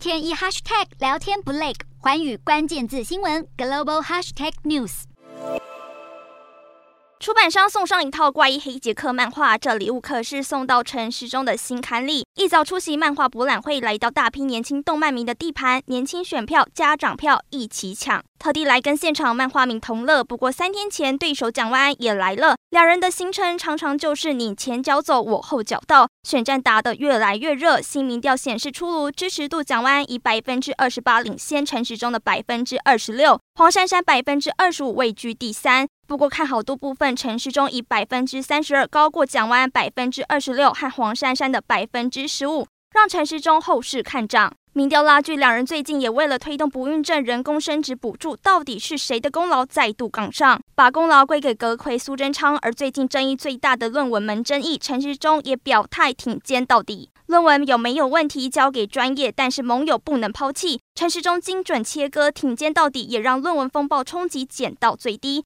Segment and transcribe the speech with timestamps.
[0.00, 5.02] 天一 hashtag 聊天不累，环宇关键字新闻 global hashtag news。
[7.18, 12.24] 出版商送上一套怪异黑杰克漫画，这礼物可是送到城市中的新刊里。
[12.34, 20.24] 一早出席漫画博览会，来到大批年轻动漫迷的地盘，年轻选票、家长票一起抢，特地来跟现场漫画迷同乐。
[20.24, 26.08] 不过三天前，对手蒋万安也来了，两人的行程常常就是你前脚走，我后脚到。
[26.26, 35.86] 选战打得越来越热，新民调显示出炉，支持度蒋万安以百分之二十八领先陈时中的百分之二十六，黄珊珊百分之二十五位居第三。
[36.08, 44.54] 不过看好度部分，陈时中以百分之三十二高过蒋万安百分之二十六和黄珊珊的百分之十五，让陈时中后市看涨。
[44.72, 52.56] 民调拉锯，两人最近也为了推动不孕症人工生殖补助，到底是谁的功劳再度杠上，把功劳归给阁魁苏贞昌。
[52.58, 57.10] 而最近争议最大的论文门争议，陈时中也表态挺肩到底。
[57.26, 60.80] 论文有没有问题，交给专业，但是盟友不能抛弃。
[60.94, 65.38] 陈时中精准切割，挺肩到底，也让论文风暴冲击减到最低。